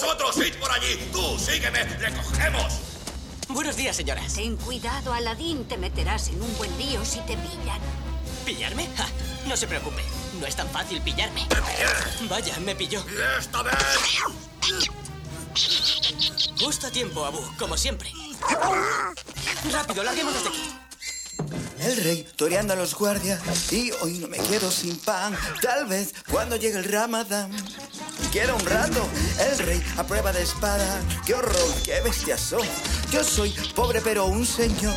Vosotros, 0.00 0.36
id 0.46 0.54
por 0.60 0.70
allí. 0.70 0.96
Tú, 1.10 1.36
sígueme. 1.40 1.84
Le 1.84 2.12
cogemos. 2.12 2.74
Buenos 3.48 3.74
días, 3.74 3.96
señoras. 3.96 4.32
Ten 4.32 4.56
cuidado, 4.56 5.12
Aladín. 5.12 5.66
Te 5.66 5.76
meterás 5.76 6.28
en 6.28 6.40
un 6.40 6.56
buen 6.56 6.70
lío 6.78 7.04
si 7.04 7.18
te 7.22 7.36
pillan. 7.36 7.80
¿Pillarme? 8.46 8.88
Ja, 8.96 9.08
no 9.48 9.56
se 9.56 9.66
preocupe. 9.66 10.04
No 10.38 10.46
es 10.46 10.54
tan 10.54 10.68
fácil 10.70 11.00
pillarme. 11.02 11.48
Vaya, 12.28 12.56
me 12.60 12.76
pilló. 12.76 13.04
Y 13.10 13.40
esta 13.40 13.62
vez... 13.64 13.74
Justo 16.60 16.86
a 16.86 16.90
tiempo, 16.92 17.24
Abu, 17.24 17.40
como 17.58 17.76
siempre. 17.76 18.12
Rápido, 19.72 20.04
larguémonos 20.04 20.44
de 20.44 20.48
aquí. 20.48 20.74
El 21.80 21.96
rey 22.04 22.28
toreando 22.36 22.74
a 22.74 22.76
los 22.76 22.94
guardias 22.94 23.40
y 23.72 23.90
hoy 24.00 24.18
no 24.18 24.28
me 24.28 24.38
quedo 24.38 24.70
sin 24.70 24.96
pan. 24.98 25.36
Tal 25.60 25.86
vez 25.86 26.14
cuando 26.30 26.54
llegue 26.54 26.78
el 26.78 26.84
ramadán. 26.84 27.50
Quiero 28.32 28.56
un 28.56 28.66
rato, 28.66 29.08
el 29.40 29.58
rey 29.58 29.82
a 29.96 30.04
prueba 30.04 30.32
de 30.32 30.42
espada. 30.42 31.00
¡Qué 31.24 31.34
horror, 31.34 31.74
qué 31.84 32.00
bestiazo! 32.02 32.58
Yo 33.10 33.24
soy 33.24 33.50
pobre 33.74 34.00
pero 34.02 34.26
un 34.26 34.44
señor. 34.44 34.94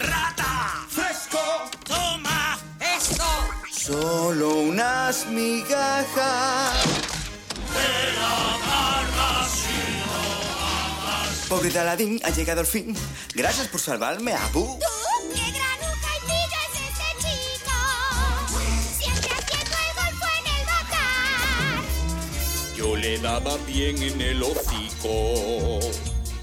¡Rata! 0.00 0.86
¡Fresco! 0.88 1.38
¡Toma! 1.84 2.58
¡Esto! 2.80 3.24
Solo 3.70 4.56
unas 4.56 5.26
migajas. 5.26 6.74
Pobre 11.48 11.70
de 11.70 11.78
Aladín, 11.78 12.20
ha 12.24 12.30
llegado 12.30 12.60
el 12.60 12.66
fin. 12.66 12.94
Gracias 13.34 13.68
por 13.68 13.80
salvarme, 13.80 14.34
Abu. 14.34 14.78
Le 23.00 23.18
daba 23.18 23.56
bien 23.58 24.02
en 24.02 24.20
el 24.20 24.42
hocico. 24.42 25.80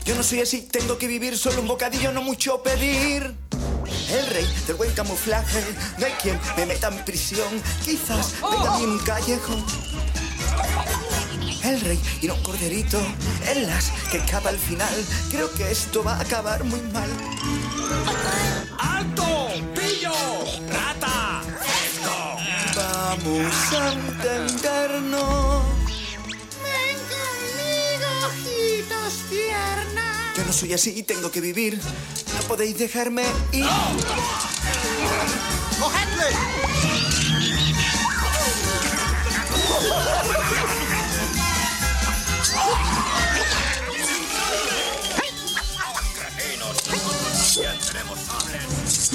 Yo 0.05 0.15
no 0.15 0.23
soy 0.23 0.41
así, 0.41 0.61
tengo 0.61 0.97
que 0.97 1.07
vivir 1.07 1.37
solo 1.37 1.61
un 1.61 1.67
bocadillo, 1.67 2.11
no 2.11 2.21
mucho 2.21 2.61
pedir. 2.63 3.35
El 4.09 4.27
rey 4.27 4.47
del 4.67 4.75
buen 4.75 4.91
camuflaje, 4.93 5.63
no 5.97 6.05
hay 6.05 6.13
quien 6.13 6.39
me 6.57 6.65
meta 6.65 6.87
en 6.87 7.03
prisión. 7.03 7.61
Quizás 7.83 8.35
venga 8.41 8.75
a 8.75 8.77
mí 8.77 8.85
un 8.85 8.99
callejón. 8.99 9.65
El 11.63 11.81
rey 11.81 11.99
y 12.21 12.27
no 12.27 12.35
un 12.35 12.43
corderito, 12.43 13.01
en 13.47 13.67
las 13.67 13.91
que 14.11 14.19
acaba 14.19 14.51
al 14.51 14.57
final. 14.57 14.93
Creo 15.31 15.51
que 15.53 15.69
esto 15.71 16.03
va 16.03 16.13
a 16.15 16.21
acabar 16.21 16.63
muy 16.63 16.79
mal. 16.93 17.09
¡Alto! 18.79 19.47
¡Pillo! 19.73 20.13
¡Rata! 20.69 21.41
Vamos 22.75 23.73
a 23.73 23.93
entendernos. 23.93 25.84
No 30.45 30.53
soy 30.53 30.73
así, 30.73 31.03
tengo 31.03 31.31
que 31.31 31.41
vivir. 31.41 31.77
No 31.77 32.47
podéis 32.47 32.77
dejarme 32.77 33.23
ir. 33.51 33.65
¡Bien, 47.55 47.71
tenemos 47.87 48.19
sables! 48.19 49.11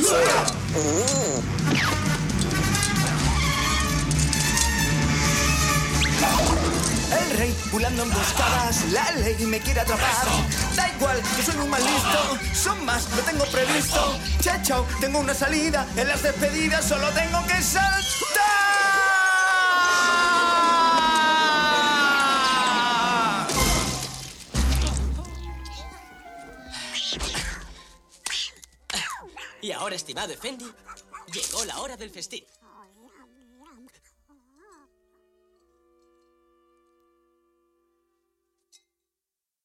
El 0.75 2.30
rey 7.41 7.55
pulando 7.71 8.03
emboscadas, 8.03 8.93
la 8.93 9.11
ley 9.13 9.47
me 9.47 9.59
quiere 9.61 9.81
atrapar. 9.81 10.27
Da 10.77 10.89
igual, 10.91 11.23
yo 11.37 11.43
soy 11.43 11.57
un 11.57 11.71
mal 11.71 11.83
listo, 11.83 12.39
son 12.55 12.85
más, 12.85 13.09
lo 13.17 13.23
tengo 13.23 13.45
previsto. 13.47 14.19
Chao, 14.43 14.59
chao, 14.63 14.87
tengo 15.01 15.21
una 15.21 15.33
salida, 15.33 15.87
en 15.97 16.09
las 16.09 16.23
despedidas 16.23 16.85
solo 16.85 17.09
tengo 17.13 17.43
que 17.47 17.63
saltar. 17.63 18.61
Y 29.63 29.73
ahora, 29.73 29.95
estimado 29.95 30.33
Effendi, 30.33 30.71
llegó 31.33 31.65
la 31.65 31.79
hora 31.81 31.97
del 31.97 32.11
festín. 32.11 32.45